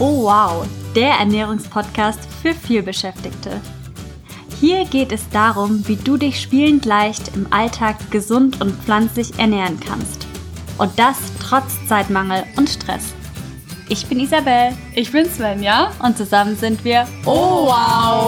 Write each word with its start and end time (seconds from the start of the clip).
Oh 0.00 0.22
wow, 0.22 0.64
der 0.94 1.14
Ernährungspodcast 1.14 2.20
für 2.40 2.54
vielbeschäftigte. 2.54 3.60
Hier 4.60 4.84
geht 4.84 5.10
es 5.10 5.28
darum, 5.30 5.86
wie 5.88 5.96
du 5.96 6.16
dich 6.16 6.40
spielend 6.40 6.84
leicht 6.84 7.34
im 7.34 7.52
Alltag 7.52 7.96
gesund 8.12 8.60
und 8.60 8.80
pflanzlich 8.82 9.36
ernähren 9.40 9.80
kannst. 9.80 10.28
Und 10.78 10.96
das 10.96 11.16
trotz 11.40 11.84
Zeitmangel 11.88 12.44
und 12.56 12.68
Stress. 12.70 13.12
Ich 13.88 14.06
bin 14.06 14.20
Isabel. 14.20 14.76
Ich 14.94 15.10
bin 15.10 15.28
Svenja. 15.28 15.90
Und 16.00 16.16
zusammen 16.16 16.56
sind 16.56 16.84
wir 16.84 17.08
Oh 17.24 17.66
wow! 17.66 18.27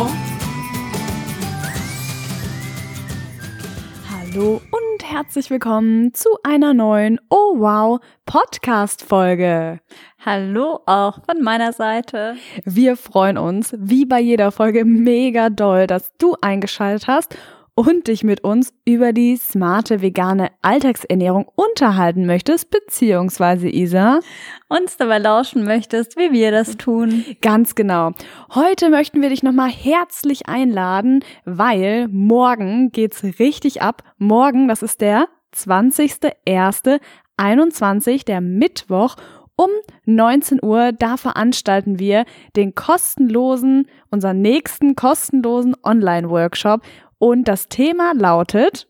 Herzlich 5.20 5.50
willkommen 5.50 6.14
zu 6.14 6.30
einer 6.44 6.72
neuen 6.72 7.20
Oh 7.28 7.58
wow 7.58 8.00
Podcast 8.24 9.04
Folge. 9.04 9.78
Hallo 10.24 10.80
auch 10.86 11.22
von 11.26 11.42
meiner 11.42 11.74
Seite. 11.74 12.36
Wir 12.64 12.96
freuen 12.96 13.36
uns, 13.36 13.74
wie 13.76 14.06
bei 14.06 14.18
jeder 14.18 14.50
Folge, 14.50 14.86
mega 14.86 15.50
doll, 15.50 15.86
dass 15.86 16.16
du 16.16 16.36
eingeschaltet 16.40 17.06
hast 17.06 17.36
und 17.80 18.08
dich 18.08 18.24
mit 18.24 18.44
uns 18.44 18.74
über 18.84 19.14
die 19.14 19.38
smarte 19.38 20.02
vegane 20.02 20.50
Alltagsernährung 20.60 21.48
unterhalten 21.54 22.26
möchtest, 22.26 22.70
beziehungsweise 22.70 23.70
Isa 23.70 24.20
uns 24.68 24.98
dabei 24.98 25.16
lauschen 25.16 25.64
möchtest, 25.64 26.18
wie 26.18 26.30
wir 26.30 26.50
das 26.50 26.76
tun. 26.76 27.24
Ganz 27.40 27.74
genau. 27.74 28.10
Heute 28.54 28.90
möchten 28.90 29.22
wir 29.22 29.30
dich 29.30 29.42
nochmal 29.42 29.70
herzlich 29.70 30.46
einladen, 30.46 31.24
weil 31.46 32.06
morgen 32.08 32.92
geht's 32.92 33.24
richtig 33.38 33.80
ab. 33.80 34.02
Morgen, 34.18 34.68
das 34.68 34.82
ist 34.82 35.00
der 35.00 35.28
20.01.21, 35.56 38.26
der 38.26 38.42
Mittwoch 38.42 39.16
um 39.56 39.70
19 40.04 40.62
Uhr, 40.62 40.92
da 40.92 41.16
veranstalten 41.16 41.98
wir 41.98 42.26
den 42.56 42.74
kostenlosen, 42.74 43.88
unseren 44.10 44.42
nächsten 44.42 44.96
kostenlosen 44.96 45.74
Online-Workshop. 45.82 46.82
Und 47.20 47.48
das 47.48 47.68
Thema 47.68 48.14
lautet 48.14 48.88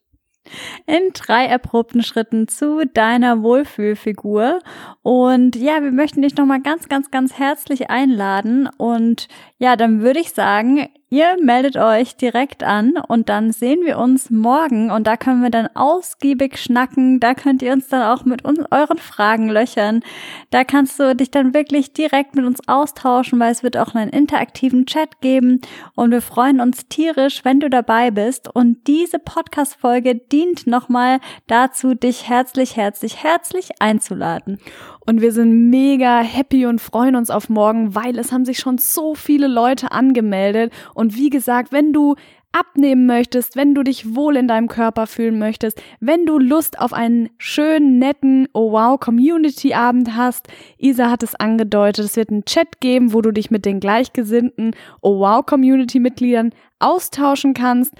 in 0.86 1.12
drei 1.12 1.46
erprobten 1.46 2.02
Schritten 2.02 2.46
zu 2.46 2.86
deiner 2.86 3.42
Wohlfühlfigur. 3.42 4.60
Und 5.02 5.56
ja, 5.56 5.82
wir 5.82 5.90
möchten 5.90 6.22
dich 6.22 6.36
nochmal 6.36 6.62
ganz, 6.62 6.88
ganz, 6.88 7.10
ganz 7.10 7.38
herzlich 7.38 7.90
einladen. 7.90 8.68
Und 8.78 9.26
ja, 9.58 9.74
dann 9.74 10.00
würde 10.00 10.20
ich 10.20 10.30
sagen, 10.30 10.88
Ihr 11.12 11.36
meldet 11.42 11.76
euch 11.76 12.14
direkt 12.14 12.62
an 12.62 12.92
und 13.08 13.28
dann 13.28 13.50
sehen 13.50 13.80
wir 13.84 13.98
uns 13.98 14.30
morgen 14.30 14.92
und 14.92 15.08
da 15.08 15.16
können 15.16 15.42
wir 15.42 15.50
dann 15.50 15.66
ausgiebig 15.74 16.56
schnacken. 16.56 17.18
Da 17.18 17.34
könnt 17.34 17.62
ihr 17.62 17.72
uns 17.72 17.88
dann 17.88 18.02
auch 18.02 18.24
mit 18.24 18.44
uns, 18.44 18.60
euren 18.70 18.98
Fragen 18.98 19.48
löchern. 19.48 20.04
Da 20.50 20.62
kannst 20.62 21.00
du 21.00 21.16
dich 21.16 21.32
dann 21.32 21.52
wirklich 21.52 21.92
direkt 21.94 22.36
mit 22.36 22.44
uns 22.44 22.60
austauschen, 22.68 23.40
weil 23.40 23.50
es 23.50 23.64
wird 23.64 23.76
auch 23.76 23.96
einen 23.96 24.10
interaktiven 24.10 24.86
Chat 24.86 25.20
geben 25.20 25.60
und 25.96 26.12
wir 26.12 26.22
freuen 26.22 26.60
uns 26.60 26.86
tierisch, 26.86 27.44
wenn 27.44 27.58
du 27.58 27.68
dabei 27.68 28.12
bist. 28.12 28.48
Und 28.48 28.86
diese 28.86 29.18
Podcast-Folge 29.18 30.14
dient 30.14 30.68
nochmal 30.68 31.18
dazu, 31.48 31.96
dich 31.96 32.28
herzlich, 32.28 32.76
herzlich, 32.76 33.24
herzlich 33.24 33.70
einzuladen. 33.80 34.60
Und 35.06 35.20
wir 35.20 35.32
sind 35.32 35.70
mega 35.70 36.20
happy 36.20 36.66
und 36.66 36.80
freuen 36.80 37.16
uns 37.16 37.30
auf 37.30 37.48
morgen, 37.48 37.94
weil 37.94 38.18
es 38.18 38.32
haben 38.32 38.44
sich 38.44 38.58
schon 38.58 38.78
so 38.78 39.14
viele 39.14 39.46
Leute 39.48 39.92
angemeldet. 39.92 40.72
Und 40.94 41.16
wie 41.16 41.30
gesagt, 41.30 41.72
wenn 41.72 41.92
du 41.92 42.16
abnehmen 42.52 43.06
möchtest, 43.06 43.54
wenn 43.54 43.74
du 43.74 43.82
dich 43.82 44.14
wohl 44.14 44.36
in 44.36 44.48
deinem 44.48 44.68
Körper 44.68 45.06
fühlen 45.06 45.38
möchtest, 45.38 45.80
wenn 46.00 46.26
du 46.26 46.38
Lust 46.38 46.80
auf 46.80 46.92
einen 46.92 47.30
schönen, 47.38 47.98
netten 47.98 48.48
Oh 48.52 48.72
Wow 48.72 48.98
Community 48.98 49.72
Abend 49.72 50.16
hast. 50.16 50.48
Isa 50.76 51.10
hat 51.10 51.22
es 51.22 51.34
angedeutet, 51.36 52.04
es 52.04 52.16
wird 52.16 52.30
einen 52.30 52.44
Chat 52.44 52.80
geben, 52.80 53.12
wo 53.12 53.20
du 53.20 53.30
dich 53.30 53.50
mit 53.50 53.64
den 53.64 53.78
gleichgesinnten 53.78 54.74
Oh 55.00 55.20
Wow 55.20 55.46
Community 55.46 56.00
Mitgliedern 56.00 56.50
austauschen 56.80 57.54
kannst 57.54 57.94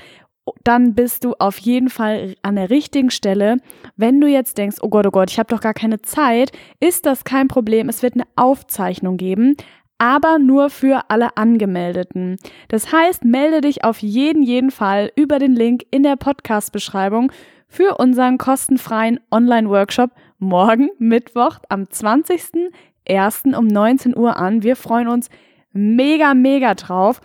dann 0.64 0.94
bist 0.94 1.24
du 1.24 1.34
auf 1.38 1.58
jeden 1.58 1.88
Fall 1.88 2.34
an 2.42 2.56
der 2.56 2.70
richtigen 2.70 3.10
Stelle. 3.10 3.58
Wenn 3.96 4.20
du 4.20 4.26
jetzt 4.26 4.58
denkst, 4.58 4.78
oh 4.82 4.88
Gott, 4.88 5.06
oh 5.06 5.10
Gott, 5.10 5.30
ich 5.30 5.38
habe 5.38 5.54
doch 5.54 5.60
gar 5.60 5.74
keine 5.74 6.02
Zeit, 6.02 6.52
ist 6.80 7.06
das 7.06 7.24
kein 7.24 7.48
Problem. 7.48 7.88
Es 7.88 8.02
wird 8.02 8.14
eine 8.14 8.26
Aufzeichnung 8.36 9.16
geben, 9.16 9.56
aber 9.98 10.38
nur 10.38 10.70
für 10.70 11.10
alle 11.10 11.36
Angemeldeten. 11.36 12.38
Das 12.68 12.92
heißt, 12.92 13.24
melde 13.24 13.60
dich 13.60 13.84
auf 13.84 13.98
jeden, 13.98 14.42
jeden 14.42 14.70
Fall 14.70 15.12
über 15.16 15.38
den 15.38 15.54
Link 15.54 15.84
in 15.90 16.02
der 16.02 16.16
Podcast-Beschreibung 16.16 17.30
für 17.68 17.98
unseren 17.98 18.38
kostenfreien 18.38 19.20
Online-Workshop 19.30 20.10
morgen 20.38 20.90
Mittwoch 20.98 21.58
am 21.68 21.84
20.01. 21.84 23.54
um 23.54 23.66
19 23.66 24.16
Uhr 24.16 24.36
an. 24.36 24.62
Wir 24.62 24.76
freuen 24.76 25.08
uns 25.08 25.28
mega, 25.72 26.34
mega 26.34 26.74
drauf 26.74 27.20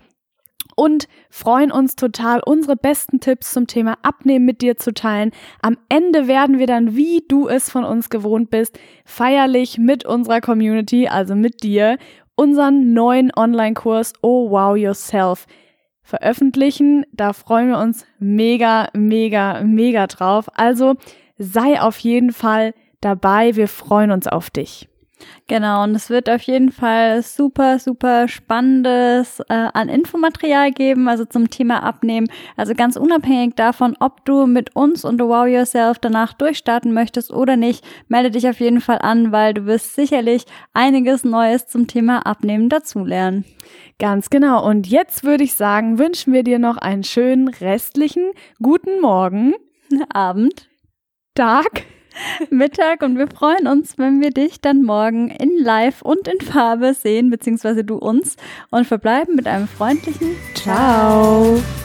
und 0.75 1.07
freuen 1.29 1.71
uns 1.71 1.95
total, 1.95 2.41
unsere 2.45 2.75
besten 2.75 3.19
Tipps 3.19 3.51
zum 3.51 3.67
Thema 3.67 3.97
Abnehmen 4.01 4.45
mit 4.45 4.61
dir 4.61 4.77
zu 4.77 4.93
teilen. 4.93 5.31
Am 5.61 5.77
Ende 5.89 6.27
werden 6.27 6.59
wir 6.59 6.67
dann, 6.67 6.95
wie 6.95 7.23
du 7.27 7.47
es 7.47 7.69
von 7.69 7.83
uns 7.83 8.09
gewohnt 8.09 8.49
bist, 8.49 8.77
feierlich 9.05 9.77
mit 9.77 10.05
unserer 10.05 10.41
Community, 10.41 11.07
also 11.07 11.35
mit 11.35 11.63
dir, 11.63 11.97
unseren 12.35 12.93
neuen 12.93 13.31
Online-Kurs 13.35 14.13
Oh 14.21 14.49
Wow 14.49 14.77
Yourself 14.77 15.47
veröffentlichen. 16.05 17.05
Da 17.11 17.33
freuen 17.33 17.69
wir 17.69 17.79
uns 17.79 18.05
mega, 18.19 18.89
mega, 18.93 19.61
mega 19.63 20.07
drauf. 20.07 20.47
Also 20.53 20.95
sei 21.37 21.81
auf 21.81 21.97
jeden 21.99 22.31
Fall 22.31 22.73
dabei. 23.01 23.55
Wir 23.55 23.67
freuen 23.67 24.11
uns 24.11 24.27
auf 24.27 24.49
dich. 24.49 24.87
Genau, 25.47 25.83
und 25.83 25.93
es 25.93 26.09
wird 26.09 26.29
auf 26.29 26.41
jeden 26.41 26.71
Fall 26.71 27.21
super, 27.21 27.77
super 27.77 28.27
spannendes 28.27 29.39
äh, 29.41 29.67
an 29.73 29.89
Infomaterial 29.89 30.71
geben, 30.71 31.07
also 31.07 31.25
zum 31.25 31.49
Thema 31.49 31.83
Abnehmen. 31.83 32.27
Also 32.57 32.73
ganz 32.73 32.95
unabhängig 32.95 33.55
davon, 33.55 33.95
ob 33.99 34.25
du 34.25 34.47
mit 34.47 34.75
uns 34.75 35.05
und 35.05 35.21
Wow 35.21 35.47
Yourself 35.47 35.99
danach 35.99 36.33
durchstarten 36.33 36.93
möchtest 36.93 37.31
oder 37.31 37.57
nicht, 37.57 37.85
melde 38.07 38.31
dich 38.31 38.47
auf 38.47 38.59
jeden 38.59 38.81
Fall 38.81 38.99
an, 38.99 39.31
weil 39.31 39.53
du 39.53 39.65
wirst 39.65 39.95
sicherlich 39.95 40.45
einiges 40.73 41.23
Neues 41.23 41.67
zum 41.67 41.87
Thema 41.87 42.25
Abnehmen 42.25 42.69
dazulernen. 42.69 43.45
Ganz 43.99 44.29
genau. 44.29 44.67
Und 44.67 44.87
jetzt 44.87 45.23
würde 45.23 45.43
ich 45.43 45.53
sagen, 45.53 45.99
wünschen 45.99 46.33
wir 46.33 46.43
dir 46.43 46.59
noch 46.59 46.77
einen 46.77 47.03
schönen 47.03 47.47
restlichen 47.47 48.31
guten 48.61 48.99
Morgen, 48.99 49.53
Abend, 50.09 50.69
Tag 51.35 51.85
Mittag 52.49 53.01
und 53.01 53.17
wir 53.17 53.27
freuen 53.27 53.67
uns, 53.67 53.97
wenn 53.97 54.21
wir 54.21 54.31
dich 54.31 54.61
dann 54.61 54.83
morgen 54.83 55.29
in 55.29 55.51
Live 55.57 56.01
und 56.01 56.27
in 56.27 56.39
Farbe 56.41 56.93
sehen, 56.93 57.29
beziehungsweise 57.29 57.83
du 57.83 57.95
uns 57.95 58.35
und 58.71 58.85
verbleiben 58.85 59.35
mit 59.35 59.47
einem 59.47 59.67
freundlichen 59.67 60.35
Ciao. 60.53 61.57
Ciao. 61.57 61.84